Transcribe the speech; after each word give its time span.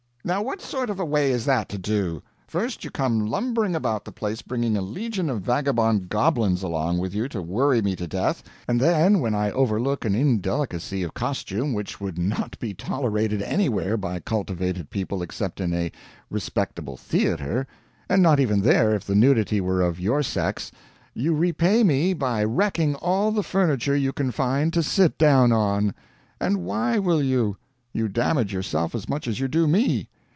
"Now 0.23 0.43
what 0.43 0.61
sort 0.61 0.91
of 0.91 0.99
a 0.99 1.03
way 1.03 1.31
is 1.31 1.45
that 1.45 1.67
to 1.69 1.79
do? 1.79 2.21
First 2.45 2.83
you 2.83 2.91
come 2.91 3.25
lumbering 3.25 3.75
about 3.75 4.05
the 4.05 4.11
place 4.11 4.43
bringing 4.43 4.77
a 4.77 4.81
legion 4.81 5.31
of 5.31 5.41
vagabond 5.41 6.09
goblins 6.09 6.61
along 6.61 6.99
with 6.99 7.15
you 7.15 7.27
to 7.29 7.41
worry 7.41 7.81
me 7.81 7.95
to 7.95 8.05
death, 8.05 8.43
and 8.67 8.79
then 8.79 9.19
when 9.19 9.33
I 9.33 9.49
overlook 9.49 10.05
an 10.05 10.13
indelicacy 10.13 11.01
of 11.01 11.15
costume 11.15 11.73
which 11.73 11.99
would 11.99 12.19
not 12.19 12.57
be 12.59 12.71
tolerated 12.75 13.41
anywhere 13.41 13.97
by 13.97 14.19
cultivated 14.19 14.91
people 14.91 15.23
except 15.23 15.59
in 15.59 15.73
a 15.73 15.91
respectable 16.29 16.97
theater, 16.97 17.65
and 18.07 18.21
not 18.21 18.39
even 18.39 18.61
there 18.61 18.93
if 18.93 19.05
the 19.05 19.15
nudity 19.15 19.59
were 19.59 19.81
of 19.81 19.99
your 19.99 20.21
sex, 20.21 20.71
you 21.15 21.33
repay 21.35 21.83
me 21.83 22.13
by 22.13 22.43
wrecking 22.43 22.93
all 22.93 23.31
the 23.31 23.41
furniture 23.41 23.95
you 23.95 24.13
can 24.13 24.29
find 24.29 24.71
to 24.73 24.83
sit 24.83 25.17
down 25.17 25.51
on. 25.51 25.95
And 26.39 26.57
why 26.57 26.99
will 26.99 27.23
you? 27.23 27.57
You 27.93 28.07
damage 28.07 28.53
yourself 28.53 28.95
as 28.95 29.09
much 29.09 29.27
as 29.27 29.41
you 29.41 29.49
do 29.49 29.67
me. 29.67 30.07